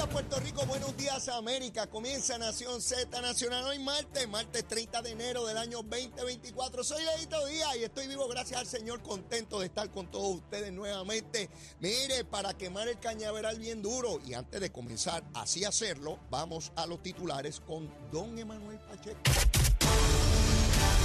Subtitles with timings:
[0.00, 0.66] días, Puerto Rico.
[0.66, 1.86] Buenos días, América.
[1.86, 6.84] Comienza Nación Z Nacional hoy martes, martes 30 de enero del año 2024.
[6.84, 10.72] Soy Leito Díaz y estoy vivo gracias al Señor, contento de estar con todos ustedes
[10.72, 11.50] nuevamente.
[11.80, 14.20] Mire, para quemar el cañaveral bien duro.
[14.26, 19.20] Y antes de comenzar así hacerlo, vamos a los titulares con Don Emanuel Pacheco.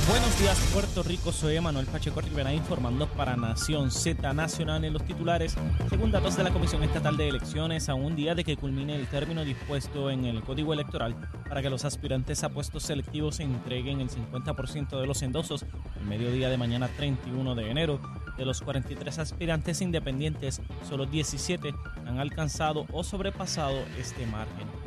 [0.07, 5.03] Buenos días Puerto Rico, soy Emanuel Pacheco Rivera informando para Nación Z Nacional en los
[5.03, 5.55] titulares.
[5.89, 9.07] Según datos de la Comisión Estatal de Elecciones, a un día de que culmine el
[9.07, 11.15] término dispuesto en el Código Electoral
[11.49, 15.65] para que los aspirantes a puestos selectivos se entreguen el 50% de los endosos
[15.99, 17.99] el mediodía de mañana 31 de enero,
[18.37, 21.73] de los 43 aspirantes independientes, solo 17
[22.05, 24.84] han alcanzado o sobrepasado este margen.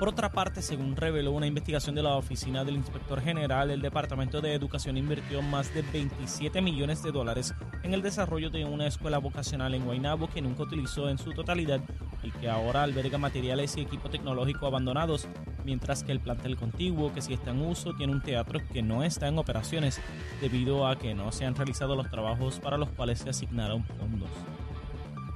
[0.00, 4.40] Por otra parte, según reveló una investigación de la Oficina del Inspector General, el Departamento
[4.40, 9.18] de Educación invirtió más de 27 millones de dólares en el desarrollo de una escuela
[9.18, 11.82] vocacional en Guaynabo que nunca utilizó en su totalidad
[12.22, 15.28] y que ahora alberga materiales y equipo tecnológico abandonados,
[15.66, 19.04] mientras que el plantel contiguo, que sí está en uso, tiene un teatro que no
[19.04, 20.00] está en operaciones
[20.40, 24.30] debido a que no se han realizado los trabajos para los cuales se asignaron fondos.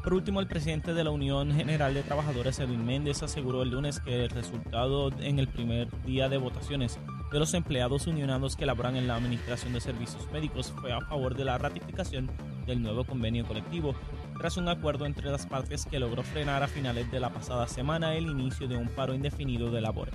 [0.05, 4.00] Por último, el presidente de la Unión General de Trabajadores, Edwin Méndez, aseguró el lunes
[4.00, 6.98] que el resultado en el primer día de votaciones
[7.33, 11.34] de los empleados unionados que laboran en la Administración de Servicios Médicos fue a favor
[11.34, 12.30] de la ratificación
[12.66, 13.94] del nuevo convenio colectivo,
[14.38, 18.14] tras un acuerdo entre las partes que logró frenar a finales de la pasada semana
[18.14, 20.14] el inicio de un paro indefinido de labores.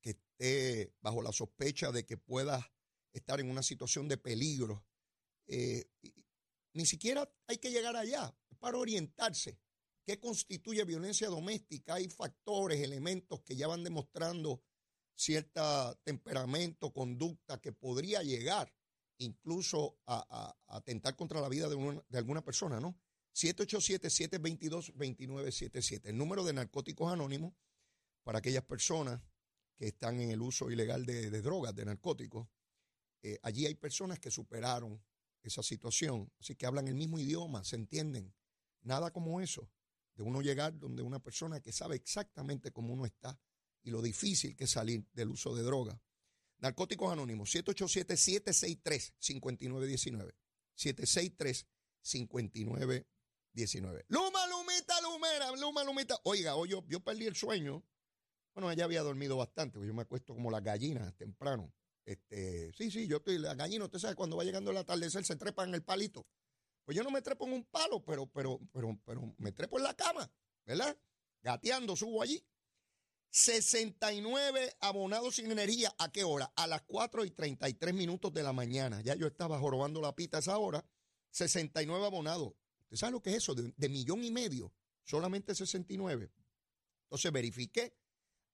[0.00, 2.70] que esté bajo la sospecha de que pueda
[3.12, 4.84] estar en una situación de peligro,
[5.46, 5.88] eh,
[6.74, 9.58] ni siquiera hay que llegar allá para orientarse.
[10.06, 11.94] ¿Qué constituye violencia doméstica?
[11.94, 14.62] Hay factores, elementos que ya van demostrando
[15.20, 18.72] cierto temperamento, conducta que podría llegar
[19.18, 22.98] incluso a, atentar contra la vida de, de alguna persona, ¿no?
[23.34, 27.52] 787-722-2977, el número de narcóticos anónimos
[28.22, 29.20] para aquellas personas
[29.76, 32.48] que están en el uso ilegal de, drogas, de narcóticos.
[33.22, 35.04] Eh, allí hay personas que superaron
[35.42, 38.34] esa situación, así que hablan el mismo idioma, se entienden.
[38.82, 39.70] Nada como eso,
[40.14, 43.40] de uno llegar donde una persona que sabe exactamente cómo uno está
[43.82, 45.98] y lo difícil que es salir del uso de drogas.
[46.58, 50.34] Narcóticos Anónimos, 787-763-5919.
[50.76, 53.06] 763-5919.
[54.08, 56.20] Luma, Lumita, Lumera, Luma, Lumita.
[56.24, 57.82] Oiga, hoy yo, yo perdí el sueño.
[58.54, 61.72] Bueno, ya había dormido bastante, porque yo me acuesto como las gallinas temprano.
[62.04, 65.36] Este, sí, sí, yo estoy, la gallina, usted sabe, cuando va llegando el atardecer se
[65.36, 66.26] trepa en el palito.
[66.84, 69.84] Pues yo no me trepo en un palo, pero, pero, pero, pero me trepo en
[69.84, 70.30] la cama,
[70.64, 70.96] ¿verdad?
[71.42, 72.44] Gateando, subo allí.
[73.30, 75.94] 69 abonados sin energía.
[75.98, 76.52] ¿A qué hora?
[76.56, 79.00] A las 4 y 33 minutos de la mañana.
[79.02, 80.84] Ya yo estaba jorobando la pita esa hora.
[81.30, 82.52] 69 abonados.
[82.82, 83.54] ¿Usted sabe lo que es eso?
[83.54, 84.72] De, millón y medio.
[85.04, 86.30] Solamente 69.
[87.04, 87.94] Entonces verifiqué.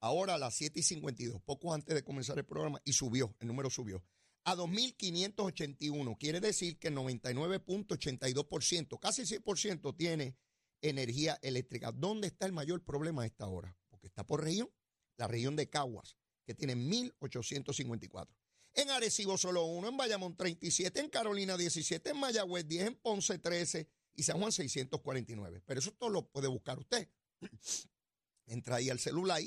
[0.00, 3.48] Ahora a las 7 y 52, poco antes de comenzar el programa, y subió, el
[3.48, 4.04] número subió
[4.46, 6.16] a 2.581.
[6.18, 10.36] Quiere decir que el 99.82%, casi 100% tiene
[10.80, 11.92] energía eléctrica.
[11.92, 13.76] ¿Dónde está el mayor problema a esta hora?
[14.06, 14.70] Está por región,
[15.16, 18.28] la región de Caguas, que tiene 1.854.
[18.74, 23.38] En Arecibo solo uno, en Bayamón 37, en Carolina 17, en Mayagüez 10, en Ponce
[23.38, 25.62] 13 y San Juan 649.
[25.64, 27.08] Pero eso todo lo puede buscar usted.
[28.46, 29.40] Entra ahí al celular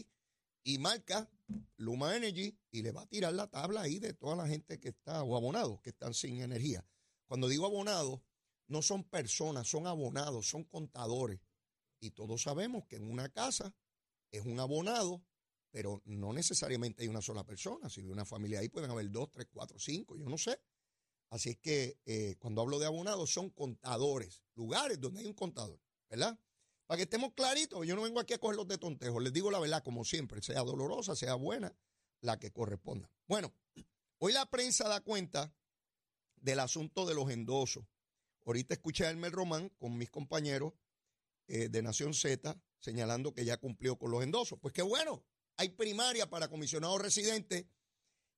[0.63, 1.29] y marca
[1.77, 4.89] Luma Energy y le va a tirar la tabla ahí de toda la gente que
[4.89, 6.85] está, o abonados que están sin energía.
[7.27, 8.21] Cuando digo abonados,
[8.67, 11.39] no son personas, son abonados, son contadores.
[12.00, 13.73] Y todos sabemos que en una casa
[14.31, 15.24] es un abonado,
[15.72, 17.90] pero no necesariamente hay una sola persona.
[17.90, 20.60] Si de una familia ahí pueden haber dos, tres, cuatro, cinco, yo no sé.
[21.30, 25.80] Así es que eh, cuando hablo de abonados son contadores, lugares donde hay un contador,
[26.10, 26.40] ¿verdad?
[26.88, 29.60] Para que estemos claritos, yo no vengo aquí a cogerlos de tontejos, les digo la
[29.60, 31.76] verdad como siempre, sea dolorosa, sea buena,
[32.22, 33.12] la que corresponda.
[33.28, 33.54] Bueno,
[34.18, 35.54] hoy la prensa da cuenta
[36.36, 37.86] del asunto de los endosos.
[38.46, 40.74] Ahorita escuché a Elmer Román con mis compañeros
[41.48, 44.60] eh, de Nación Z señalando que ya cumplió con los endosos.
[44.60, 45.24] Pues qué bueno,
[45.58, 47.66] hay primaria para comisionados residentes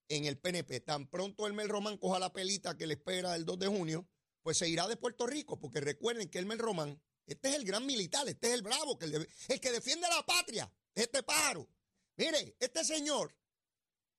[0.10, 0.82] en el PNP.
[0.82, 4.08] Tan pronto Elmer Román coja la pelita que le espera el 2 de junio,
[4.42, 7.86] pues se irá de Puerto Rico, porque recuerden que Elmer Román, este es el gran
[7.86, 9.28] militar, este es el bravo, que el,
[9.62, 11.68] que defiende la patria, este pájaro.
[12.18, 13.36] Mire, este señor,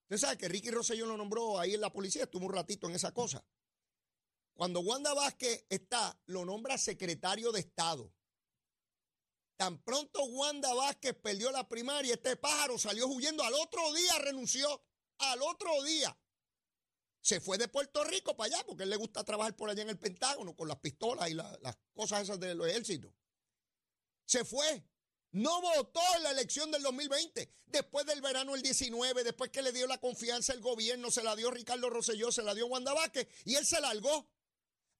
[0.02, 2.94] usted sabe que Ricky Rosselló lo nombró ahí en la policía, estuvo un ratito en
[2.94, 3.44] esa cosa.
[4.54, 8.12] Cuando Wanda Vázquez está, lo nombra secretario de Estado.
[9.62, 13.44] Tan pronto Wanda Vázquez perdió la primaria, este pájaro salió huyendo.
[13.44, 14.82] Al otro día renunció.
[15.18, 16.18] Al otro día.
[17.20, 19.90] Se fue de Puerto Rico para allá porque él le gusta trabajar por allá en
[19.90, 23.12] el Pentágono con las pistolas y las cosas esas de los ejércitos.
[24.24, 24.84] Se fue.
[25.30, 27.54] No votó en la elección del 2020.
[27.66, 31.36] Después del verano del 19, después que le dio la confianza el gobierno, se la
[31.36, 34.28] dio Ricardo Rosselló, se la dio Wanda Vázquez y él se largó.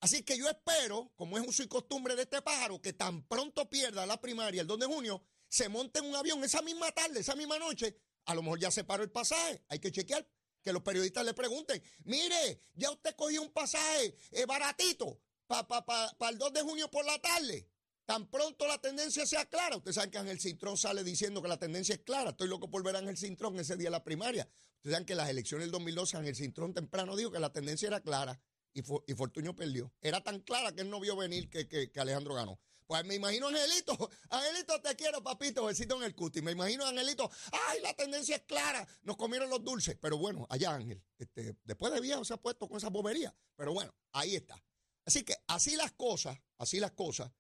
[0.03, 3.71] Así que yo espero, como es uso y costumbre de este pájaro, que tan pronto
[3.71, 7.21] pierda la primaria el 2 de junio, se monte en un avión esa misma tarde,
[7.21, 7.97] esa misma noche.
[8.25, 9.63] A lo mejor ya se paró el pasaje.
[9.69, 10.27] Hay que chequear.
[10.61, 16.39] Que los periodistas le pregunten, mire, ya usted cogió un pasaje eh, baratito para el
[16.39, 17.69] 2 de junio por la tarde.
[18.05, 19.77] Tan pronto la tendencia sea clara.
[19.77, 22.31] Ustedes saben que Ángel Cintrón sale diciendo que la tendencia es clara.
[22.31, 24.49] Estoy loco por ver a Ángel Cintrón ese día la primaria.
[24.79, 28.01] Ustedes saben que las elecciones del 2012 Ángel Cintrón temprano dijo que la tendencia era
[28.01, 28.41] clara
[28.75, 29.93] y, Fortuño perdió.
[30.01, 32.59] Era tan clara que él no vio venir que, Alejandro ganó.
[32.87, 36.43] Pues me imagino Angelito, Angelito te quiero, papito, besito en el cuti.
[36.43, 37.31] Me imagino Angelito,
[37.69, 39.97] ay, la tendencia es clara, nos comieron los dulces.
[40.01, 43.35] Pero bueno, allá Ángel, este, después de viejo se ha puesto con esa bobería.
[43.57, 44.63] Pero bueno, ahí está.
[45.05, 47.31] Así que así las cosas, así las cosas.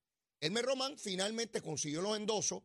[0.40, 2.62] Elmer Román finalmente consiguió los endosos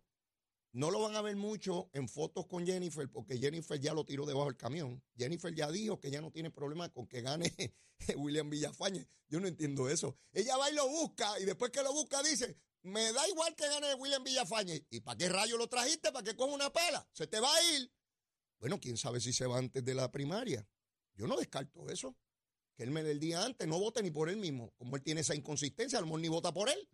[0.77, 4.27] no lo van a ver mucho en fotos con Jennifer porque Jennifer ya lo tiró
[4.27, 5.03] debajo del camión.
[5.18, 7.51] Jennifer ya dijo que ya no tiene problema con que gane
[8.15, 9.07] William Villafañe.
[9.27, 10.15] Yo no entiendo eso.
[10.31, 13.68] Ella va y lo busca y después que lo busca dice, me da igual que
[13.68, 14.85] gane William Villafañe.
[14.91, 16.12] ¿Y para qué rayo lo trajiste?
[16.12, 17.09] ¿Para qué coja una pela?
[17.12, 17.91] Se te va a ir.
[18.59, 20.69] Bueno, quién sabe si se va antes de la primaria.
[21.15, 22.15] Yo no descarto eso.
[22.75, 24.71] Que él me dé el día antes no vote ni por él mismo.
[24.77, 26.88] Como él tiene esa inconsistencia, a lo mejor ni vota por él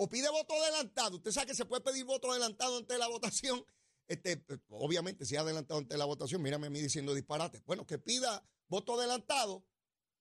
[0.00, 1.16] o pide voto adelantado.
[1.16, 3.64] Usted sabe que se puede pedir voto adelantado antes de la votación.
[4.06, 7.62] Este, obviamente, si ha adelantado antes de la votación, mírame a mí diciendo disparate.
[7.66, 9.66] Bueno, que pida voto adelantado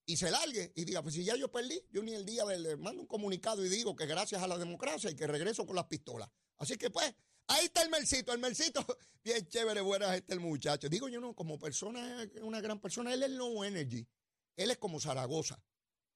[0.05, 2.75] y se largue y diga, pues si ya yo perdí, yo ni el día le
[2.75, 5.85] mando un comunicado y digo que gracias a la democracia y que regreso con las
[5.85, 6.27] pistolas.
[6.57, 7.13] Así que pues,
[7.45, 8.83] ahí está el Mercito, el Mercito,
[9.23, 10.89] bien chévere, buena gente el muchacho.
[10.89, 14.07] Digo yo no, como persona, una gran persona, él es low energy,
[14.55, 15.61] él es como Zaragoza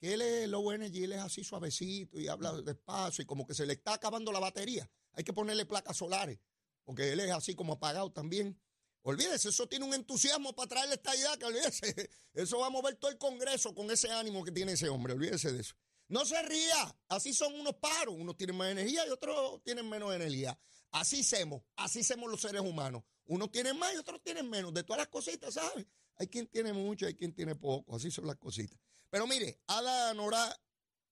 [0.02, 3.54] que él es low energy, él es así suavecito y habla despacio y como que
[3.54, 4.90] se le está acabando la batería.
[5.14, 6.40] Hay que ponerle placas solares,
[6.84, 8.60] porque él es así como apagado también.
[9.04, 12.96] Olvídese, eso tiene un entusiasmo para traerle esta idea, que olvídese, eso va a mover
[12.96, 15.76] todo el Congreso con ese ánimo que tiene ese hombre, olvídese de eso.
[16.08, 20.14] No se ría, así son unos paros, unos tienen más energía y otros tienen menos
[20.16, 20.60] energía.
[20.90, 23.04] Así somos, así somos los seres humanos.
[23.26, 25.86] Unos tienen más y otros tienen menos, de todas las cositas, ¿sabes?
[26.16, 28.80] Hay quien tiene mucho, hay quien tiene poco, así son las cositas.
[29.12, 30.58] Pero mire, Ada Nora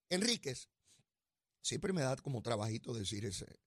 [0.10, 0.70] Enríquez,
[1.62, 3.62] siempre me da como trabajito decir ese,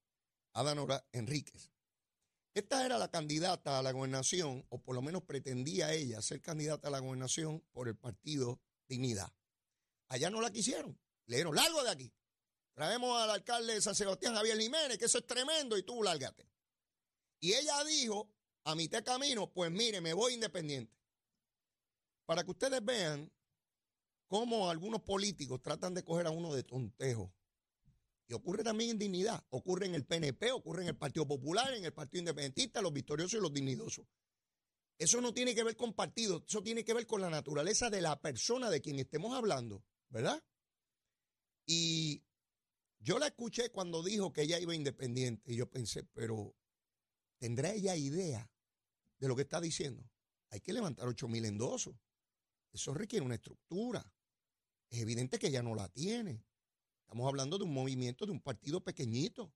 [0.54, 1.70] Ada Nora Enríquez.
[2.54, 6.88] Esta era la candidata a la gobernación, o por lo menos pretendía ella ser candidata
[6.88, 9.32] a la gobernación por el partido Dignidad.
[10.08, 10.98] Allá no la quisieron.
[11.26, 12.12] Le dieron, largo de aquí.
[12.74, 16.46] Traemos al alcalde de San Sebastián, Javier Jiménez, que eso es tremendo, y tú lárgate.
[17.38, 18.30] Y ella dijo,
[18.64, 20.94] a mitad camino, pues mire, me voy independiente.
[22.24, 23.30] Para que ustedes vean
[24.32, 27.34] cómo algunos políticos tratan de coger a uno de tontejo.
[28.26, 29.44] Y ocurre también en dignidad.
[29.50, 33.34] Ocurre en el PNP, ocurre en el Partido Popular, en el Partido Independentista, los victoriosos
[33.34, 34.06] y los dignidosos.
[34.96, 38.00] Eso no tiene que ver con partidos, eso tiene que ver con la naturaleza de
[38.00, 40.42] la persona de quien estemos hablando, ¿verdad?
[41.66, 42.24] Y
[43.00, 46.56] yo la escuché cuando dijo que ella iba independiente y yo pensé, pero
[47.36, 48.50] ¿tendrá ella idea
[49.18, 50.10] de lo que está diciendo?
[50.48, 51.94] Hay que levantar 8 mil endosos.
[52.72, 54.02] Eso requiere una estructura.
[54.92, 56.44] Es evidente que ella no la tiene.
[57.00, 59.50] Estamos hablando de un movimiento, de un partido pequeñito,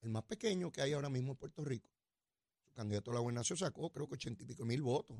[0.00, 1.90] el más pequeño que hay ahora mismo en Puerto Rico.
[2.64, 5.18] Su candidato a la gobernación sacó creo que ochenta y pico mil votos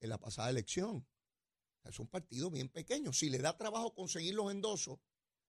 [0.00, 1.06] en la pasada elección.
[1.84, 3.12] es un partido bien pequeño.
[3.12, 4.98] Si le da trabajo conseguir los endosos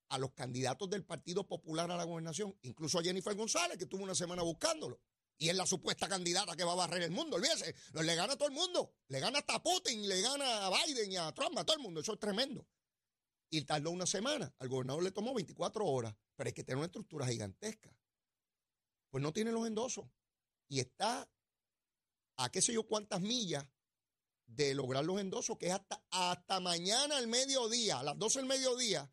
[0.10, 4.04] a los candidatos del Partido Popular a la gobernación, incluso a Jennifer González, que estuvo
[4.04, 5.02] una semana buscándolo,
[5.40, 8.38] y es la supuesta candidata que va a barrer el mundo, olvídese, le gana a
[8.38, 11.58] todo el mundo, le gana hasta a Putin, le gana a Biden y a Trump,
[11.58, 12.68] a todo el mundo, eso es tremendo.
[13.52, 14.52] Y tardó una semana.
[14.58, 17.96] Al gobernador le tomó 24 horas, pero hay que tener una estructura gigantesca.
[19.10, 20.06] Pues no tiene los endosos
[20.70, 21.30] y está
[22.38, 23.68] a qué sé yo cuántas millas
[24.48, 28.48] de lograr los endosos, que es hasta, hasta mañana al mediodía, a las 12 del
[28.48, 29.12] mediodía,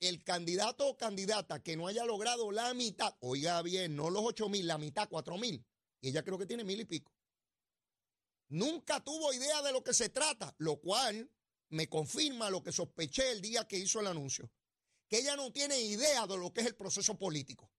[0.00, 4.48] el candidato o candidata que no haya logrado la mitad, oiga bien, no los 8
[4.48, 5.64] mil, la mitad, 4 mil,
[6.00, 7.12] y ella creo que tiene mil y pico.
[8.48, 11.30] Nunca tuvo idea de lo que se trata, lo cual
[11.70, 14.50] me confirma lo que sospeché el día que hizo el anuncio,
[15.08, 17.70] que ella no tiene idea de lo que es el proceso político.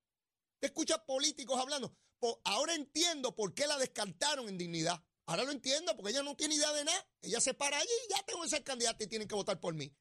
[0.60, 1.96] Te escuchas políticos hablando,
[2.44, 5.04] ahora entiendo por qué la descartaron en dignidad.
[5.26, 7.08] Ahora lo entiendo, porque ella no tiene idea de nada.
[7.22, 9.96] Ella se para allí ya tengo que ser candidata y tienen que votar por mí.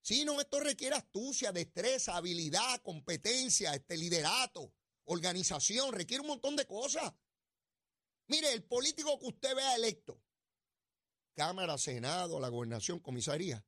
[0.00, 4.72] Sí, no, esto requiere astucia, destreza, habilidad, competencia, este liderato,
[5.06, 7.12] organización, requiere un montón de cosas.
[8.28, 10.22] Mire, el político que usted vea electo,
[11.36, 13.64] Cámara, Senado, la gobernación, comisaría,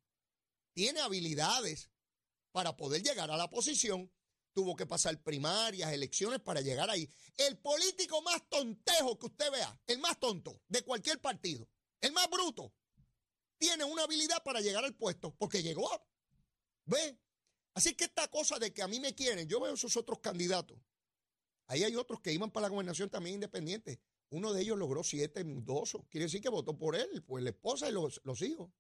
[0.72, 1.90] tiene habilidades
[2.50, 4.10] para poder llegar a la posición.
[4.54, 7.08] Tuvo que pasar primarias, elecciones para llegar ahí.
[7.37, 11.68] El político más tontejo que usted vea, el más tonto de cualquier partido,
[12.00, 12.72] el más bruto,
[13.58, 15.88] tiene una habilidad para llegar al puesto porque llegó.
[16.87, 17.20] ¿Ve?
[17.75, 20.78] Así que esta cosa de que a mí me quieren, yo veo esos otros candidatos.
[21.66, 23.98] Ahí hay otros que iban para la gobernación también independientes.
[24.30, 26.02] Uno de ellos logró siete endosos.
[26.11, 28.70] Quiere decir que votó por él, pues la esposa y los, hijos.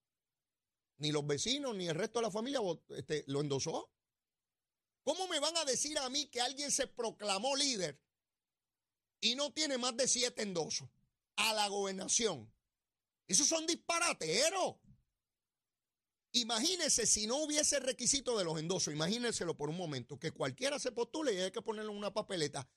[0.98, 3.90] Ni los vecinos ni el resto de la familia este, lo endosó.
[5.02, 7.98] ¿Cómo me van a decir a mí que alguien se proclamó líder
[9.20, 10.88] y no tiene más de siete endosos
[11.36, 12.52] a la gobernación?
[13.26, 14.76] Esos son disparateros.
[16.32, 20.92] Imagínese si no hubiese requisito de los endosos, imagínenselo por un momento, que cualquiera se
[20.92, 22.68] postule y hay que ponerle una papeleta.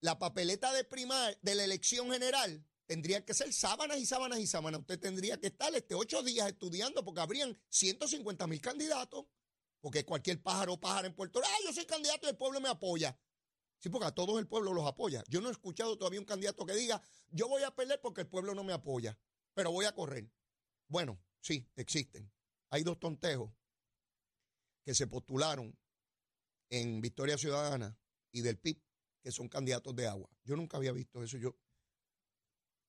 [0.00, 4.46] La papeleta de primar de la elección general tendría que ser sábanas y sábanas y
[4.46, 4.80] sábanas.
[4.80, 9.26] Usted tendría que estar este ocho días estudiando porque habrían 150 mil candidatos.
[9.80, 12.68] Porque cualquier pájaro pájaro en Puerto Rico, ah, yo soy candidato y el pueblo me
[12.68, 13.18] apoya.
[13.78, 15.22] Sí, porque a todos el pueblo los apoya.
[15.28, 17.00] Yo no he escuchado todavía un candidato que diga,
[17.30, 19.16] yo voy a pelear porque el pueblo no me apoya,
[19.54, 20.28] pero voy a correr.
[20.88, 22.32] Bueno, sí, existen
[22.70, 23.52] hay dos tontejos
[24.84, 25.76] que se postularon
[26.70, 27.98] en Victoria Ciudadana
[28.32, 28.82] y del PIB
[29.26, 30.30] que son candidatos de agua.
[30.44, 31.36] Yo nunca había visto eso.
[31.36, 31.56] Yo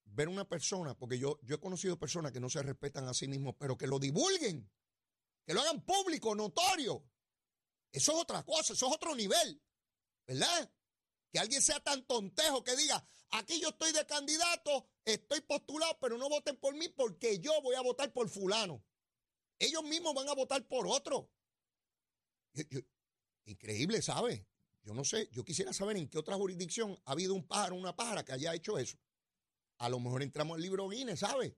[0.06, 3.28] ver una persona, porque yo, yo he conocido personas que no se respetan a sí
[3.28, 4.70] mismos, pero que lo divulguen,
[5.48, 7.04] que lo hagan público, notorio.
[7.92, 9.60] Eso es otra cosa, eso es otro nivel,
[10.28, 10.72] ¿verdad?
[11.32, 16.20] Que alguien sea tan tontejo que diga, aquí yo estoy de candidato, estoy postulado, pero
[16.20, 18.86] no voten por mí porque yo voy a votar por fulano
[19.60, 21.32] ellos mismos van a votar por otro.
[23.46, 24.46] increíble, ¿sabe?
[24.88, 27.94] Yo no sé, yo quisiera saber en qué otra jurisdicción ha habido un pájaro, una
[27.94, 28.98] pájara que haya hecho eso.
[29.80, 31.58] A lo mejor entramos al libro Guinness, ¿sabe?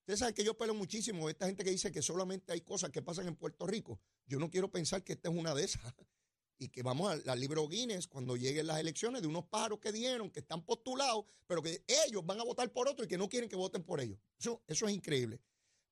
[0.00, 3.00] Usted sabe que yo peleo muchísimo esta gente que dice que solamente hay cosas que
[3.00, 4.00] pasan en Puerto Rico.
[4.26, 5.82] Yo no quiero pensar que esta es una de esas.
[6.56, 10.30] Y que vamos al, libro Guinness cuando lleguen las elecciones de unos pájaros que dieron,
[10.30, 13.48] que están postulados, pero que ellos van a votar por otro y que no quieren
[13.48, 14.18] que voten por ellos.
[14.38, 15.40] Eso, es increíble.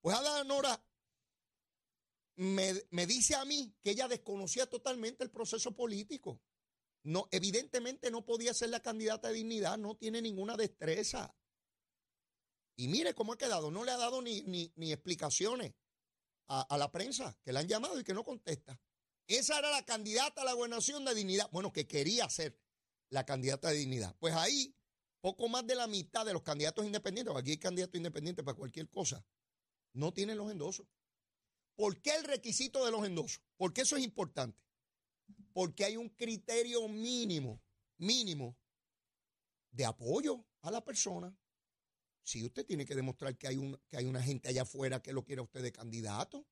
[0.01, 0.81] Pues Ada Nora
[2.37, 6.41] me, dice a mí que ella desconocía totalmente el proceso político.
[7.05, 11.35] No, evidentemente no podía ser la candidata de dignidad, no tiene ninguna destreza.
[12.77, 15.75] Y mire cómo ha quedado, no le ha dado ni, ni, explicaciones
[16.49, 18.79] a, la prensa, que la han llamado y que no contesta.
[19.27, 22.59] Esa era la candidata a la gobernación de dignidad, bueno, que quería ser
[23.11, 24.15] la candidata de dignidad.
[24.19, 24.75] Pues ahí,
[25.21, 28.89] poco más de la mitad de los candidatos independientes, aquí hay candidatos independientes para cualquier
[28.91, 29.25] cosa,
[29.93, 30.87] no tienen los endosos.
[31.75, 33.41] ¿Por qué el requisito de los endosos?
[33.57, 34.63] Porque eso es importante.
[35.53, 37.63] Porque hay un criterio mínimo,
[37.99, 38.57] mínimo,
[39.71, 41.37] de apoyo a la persona.
[42.23, 45.13] Si usted tiene que demostrar que hay, un, que hay una gente allá afuera que
[45.13, 46.47] lo quiere a usted de candidato,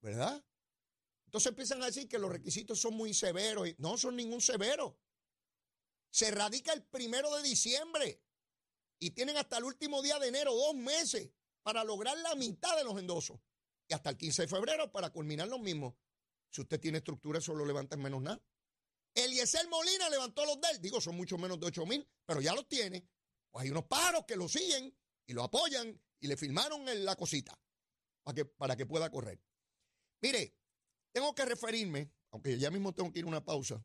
[0.00, 0.44] ¿verdad?
[1.26, 3.68] Entonces empiezan a decir que los requisitos son muy severos.
[3.68, 4.98] Y no son ningún severo.
[6.10, 8.22] Se radica el primero de diciembre
[8.98, 11.30] y tienen hasta el último día de enero, dos meses,
[11.62, 13.40] para lograr la mitad de los endosos
[13.92, 15.96] hasta el 15 de febrero para culminar lo mismo.
[16.52, 18.40] Si usted tiene estructura, eso lo levanta en menos nada.
[19.14, 20.80] Eliezer Molina levantó los de él.
[20.80, 23.08] Digo, son mucho menos de 8 mil, pero ya los tiene.
[23.50, 24.94] Pues hay unos pájaros que lo siguen
[25.26, 27.58] y lo apoyan y le firmaron la cosita
[28.22, 29.40] para que, para que pueda correr.
[30.20, 30.54] Mire,
[31.10, 33.84] tengo que referirme, aunque ya mismo tengo que ir a una pausa,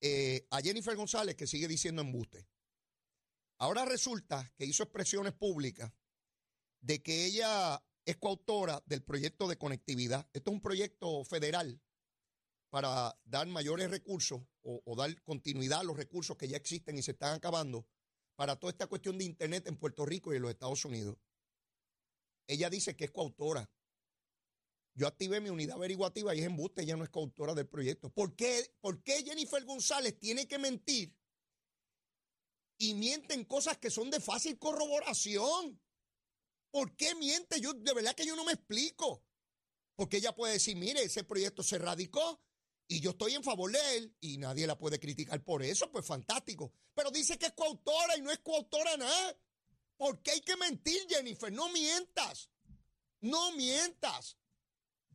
[0.00, 2.46] eh, a Jennifer González que sigue diciendo embuste.
[3.58, 5.92] Ahora resulta que hizo expresiones públicas
[6.80, 10.28] de que ella es coautora del proyecto de conectividad.
[10.32, 11.80] Esto es un proyecto federal
[12.70, 17.10] para dar mayores recursos o, dar continuidad a los recursos que ya existen y se
[17.12, 17.86] están acabando
[18.34, 21.16] para toda esta cuestión de Internet en Puerto Rico y en los Estados Unidos.
[22.46, 23.68] Ella dice que es coautora.
[24.94, 28.10] yo activé mi unidad averiguativa y es embuste, ella no es coautora del proyecto.
[28.10, 31.14] ¿Por qué, ¿Por qué Jennifer González tiene que mentir
[32.78, 35.78] y mienten cosas que son de fácil corroboración?
[36.72, 37.60] ¿Por qué miente?
[37.60, 39.22] Yo de verdad que yo no me explico.
[39.94, 42.42] Porque ella puede decir, mire, ese proyecto se radicó
[42.88, 46.04] y yo estoy en favor de él y nadie la puede criticar por eso, pues
[46.04, 46.72] fantástico.
[46.94, 49.38] Pero dice que es coautora y no es coautora nada.
[49.98, 51.52] ¿Por qué hay que mentir, Jennifer?
[51.52, 52.50] No mientas.
[53.20, 54.38] No mientas.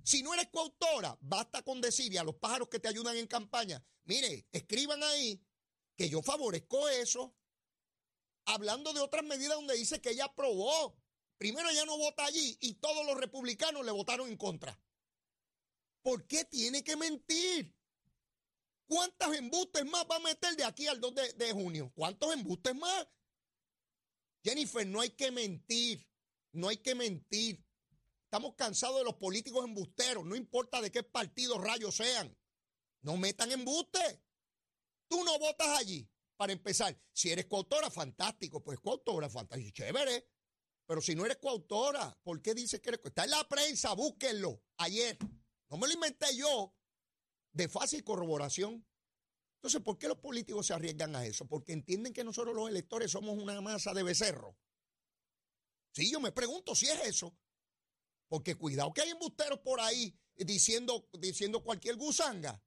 [0.03, 3.83] Si no eres coautora, basta con decirle a los pájaros que te ayudan en campaña,
[4.05, 5.43] mire, escriban ahí
[5.97, 7.35] que yo favorezco eso.
[8.45, 10.95] Hablando de otras medidas donde dice que ella aprobó.
[11.37, 14.79] Primero ella no vota allí y todos los republicanos le votaron en contra.
[16.01, 17.75] ¿Por qué tiene que mentir?
[18.87, 21.91] ¿Cuántos embustes más va a meter de aquí al 2 de, junio?
[21.93, 23.07] ¿Cuántos embustes más?
[24.43, 26.07] Jennifer, no hay que mentir.
[26.53, 27.63] No hay que mentir.
[28.23, 32.35] Estamos cansados de los políticos embusteros, no importa de qué partido rayos sean.
[33.01, 34.21] No metan embuste.
[35.07, 36.09] Tú no votas allí.
[36.35, 40.27] Para empezar, si eres coautora, fantástico, pues coautora, fantástico, chévere.
[40.87, 44.63] Pero si no eres coautora, ¿por qué dices que eres Está en la prensa, búsquenlo.
[44.77, 45.17] Ayer.
[45.69, 46.73] No me lo inventé yo.
[47.51, 48.85] De fácil corroboración.
[49.57, 51.45] Entonces, ¿por qué los políticos se arriesgan a eso?
[51.45, 54.55] Porque entienden que nosotros los electores somos una masa de becerros.
[55.93, 57.35] Sí, yo me pregunto si es eso.
[58.29, 62.63] Porque cuidado que hay embusteros por ahí diciendo, diciendo cualquier gusanga.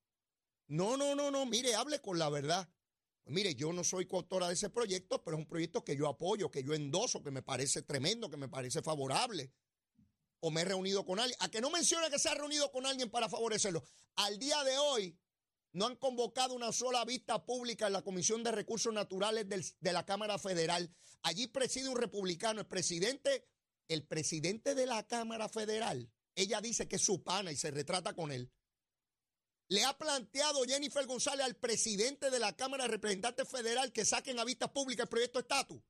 [0.67, 1.47] No, no, no, no.
[1.47, 2.69] Mire, hable con la verdad.
[3.27, 6.51] Mire, yo no soy coautora de ese proyecto, pero es un proyecto que yo apoyo,
[6.51, 9.53] que yo endoso, que me parece tremendo, que me parece favorable.
[10.41, 11.37] O me he reunido con alguien.
[11.41, 13.85] A que no mencione que se ha reunido con alguien para favorecerlo.
[14.17, 15.19] Al día de hoy,
[15.73, 20.05] no han convocado una sola vista pública en la Comisión de Recursos Naturales de la
[20.07, 20.91] Cámara Federal.
[21.23, 23.47] Allí preside un republicano, el presidente
[23.91, 28.15] el presidente de la Cámara Federal, ella dice que es su pana y se retrata
[28.15, 28.51] con él.
[29.71, 34.41] Le ha planteado Jennifer González al presidente de la Cámara de Representantes Federal que saquen
[34.41, 35.81] a vista pública el proyecto de estatus.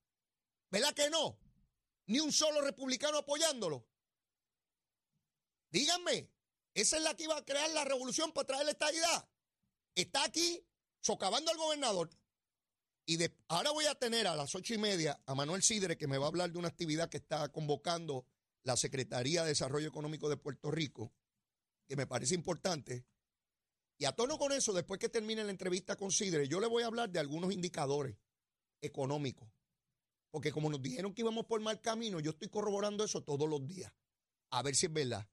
[0.70, 1.40] ¿Verdad que no?
[2.06, 3.86] Ni un solo republicano apoyándolo.
[5.70, 6.30] Díganme,
[6.74, 9.28] esa es la que iba a crear la revolución para traer la estabilidad.
[9.94, 10.62] Está aquí
[11.00, 12.10] socavando al gobernador.
[13.06, 16.18] Y ahora voy a tener a las ocho y media a Manuel Sidre, que me
[16.18, 18.26] va a hablar de una actividad que está convocando
[18.62, 21.14] la Secretaría de Desarrollo Económico de Puerto Rico,
[21.88, 23.06] que me parece importante.
[24.00, 26.82] Y a tono con eso, después que termine la entrevista con Sidre, yo le voy
[26.82, 28.16] a hablar de algunos indicadores
[28.80, 29.46] económicos.
[30.30, 33.66] Porque como nos dijeron que íbamos por mal camino, yo estoy corroborando eso todos los
[33.66, 33.92] días.
[34.52, 35.28] A ver si es verdad.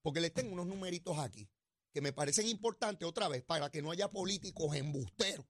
[0.00, 1.50] Porque les tengo unos numeritos aquí
[1.92, 5.46] que me parecen importantes otra vez para que no haya políticos embusteros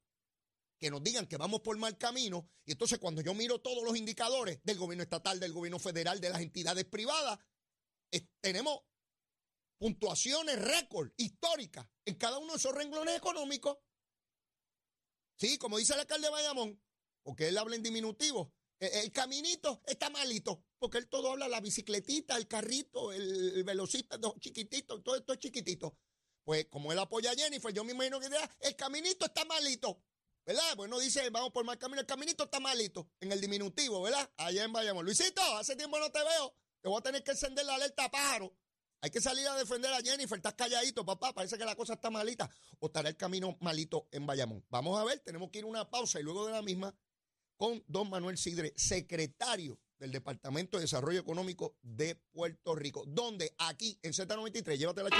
[0.79, 2.48] que nos digan que vamos por mal camino.
[2.64, 6.31] Y entonces cuando yo miro todos los indicadores del gobierno estatal, del gobierno federal, de
[6.31, 7.38] las entidades privadas,
[8.40, 8.81] tenemos
[9.84, 13.76] puntuaciones récord históricas en cada uno de esos renglones económicos.
[15.36, 16.82] Sí, como dice el alcalde de Bayamón,
[17.22, 21.60] porque él habla en diminutivo, e, el, caminito está malito, porque él todo habla la
[21.60, 25.98] bicicletita, el carrito, el, velocista, chiquitito, todo esto es chiquitito.
[26.44, 30.02] Pues como él apoya a Jennifer, yo me imagino que dirá, el caminito está malito.
[30.46, 30.76] ¿Verdad?
[30.76, 32.00] Pues no dice, vamos por mal camino.
[32.00, 34.30] El caminito está malito, en el diminutivo, ¿verdad?
[34.38, 35.04] Allá en Bayamón.
[35.04, 36.56] Luisito, hace tiempo no te veo.
[36.80, 38.56] Te voy a tener que encender la alerta pájaro.
[39.04, 40.38] Hay que salir a defender a Jennifer.
[40.38, 41.34] Estás calladito, papá.
[41.34, 42.48] Parece que la cosa está malita.
[42.78, 44.64] O estará el camino malito en Bayamón.
[44.70, 46.96] Vamos a ver, tenemos que ir a una pausa y luego de la misma
[47.58, 53.04] con don Manuel Sidre, secretario del Departamento de Desarrollo Económico de Puerto Rico.
[53.07, 55.11] Donde aquí en Z93, llévatela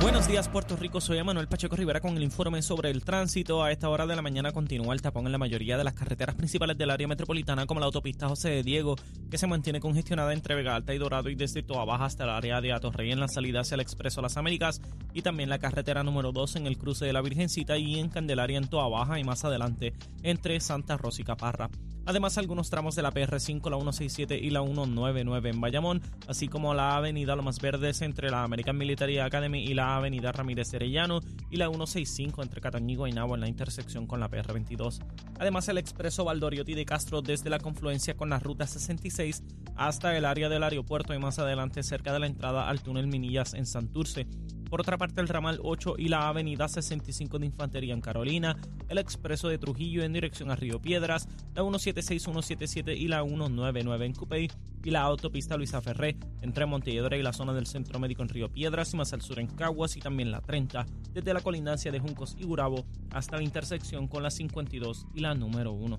[0.00, 3.62] Buenos días Puerto Rico, soy Manuel Pacheco Rivera con el informe sobre el tránsito.
[3.62, 6.36] A esta hora de la mañana continúa el tapón en la mayoría de las carreteras
[6.36, 8.96] principales del área metropolitana como la autopista José de Diego,
[9.30, 12.30] que se mantiene congestionada entre Vega Alta y Dorado y desde Toa Baja hasta el
[12.30, 14.80] área de Atorrey en la salida hacia el Expreso Las Américas
[15.12, 18.56] y también la carretera número 2 en el cruce de la Virgencita y en Candelaria
[18.56, 19.92] en Toa Baja y más adelante
[20.22, 21.68] entre Santa Rosa y Caparra.
[22.10, 26.74] Además, algunos tramos de la PR5, la 167 y la 199 en Bayamón, así como
[26.74, 31.20] la avenida Lomas Verdes entre la American Military Academy y la avenida Ramírez Arellano
[31.52, 34.98] y la 165 entre Catañigo y Nabo en la intersección con la PR22.
[35.38, 39.44] Además, el expreso Valdoriotti de Castro desde la confluencia con la ruta 66
[39.76, 43.54] hasta el área del aeropuerto y más adelante cerca de la entrada al túnel Minillas
[43.54, 44.26] en Santurce.
[44.70, 48.56] Por otra parte, el ramal 8 y la avenida 65 de Infantería en Carolina,
[48.88, 54.06] el expreso de Trujillo en dirección a Río Piedras, la 176, 177 y la 199
[54.06, 54.48] en Cupey
[54.84, 58.48] y la autopista Luisa Ferré entre Montelledra y la zona del Centro Médico en Río
[58.48, 61.98] Piedras y más al sur en Caguas y también la 30, desde la colindancia de
[61.98, 65.98] Juncos y Gurabo hasta la intersección con la 52 y la número 1.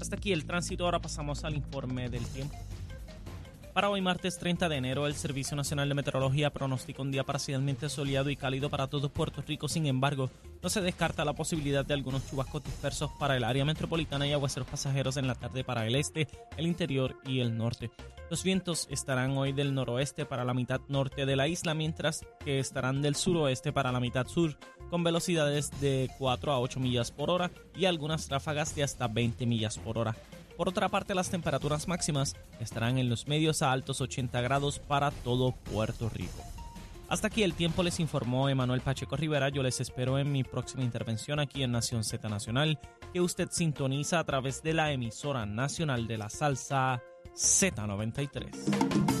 [0.00, 2.54] Hasta aquí el tránsito, ahora pasamos al informe del tiempo.
[3.74, 7.88] Para hoy martes 30 de enero, el Servicio Nacional de Meteorología pronostica un día parcialmente
[7.88, 9.66] soleado y cálido para todo Puerto Rico.
[9.66, 10.30] Sin embargo,
[10.62, 14.68] no se descarta la posibilidad de algunos chubascos dispersos para el área metropolitana y aguaceros
[14.68, 17.90] pasajeros en la tarde para el este, el interior y el norte.
[18.30, 22.60] Los vientos estarán hoy del noroeste para la mitad norte de la isla, mientras que
[22.60, 24.56] estarán del suroeste para la mitad sur,
[24.88, 29.46] con velocidades de 4 a 8 millas por hora y algunas ráfagas de hasta 20
[29.46, 30.14] millas por hora.
[30.56, 35.10] Por otra parte, las temperaturas máximas estarán en los medios a altos 80 grados para
[35.10, 36.42] todo Puerto Rico.
[37.08, 39.48] Hasta aquí el tiempo les informó Emanuel Pacheco Rivera.
[39.48, 42.78] Yo les espero en mi próxima intervención aquí en Nación Z Nacional,
[43.12, 47.02] que usted sintoniza a través de la emisora nacional de la salsa
[47.34, 49.13] Z93.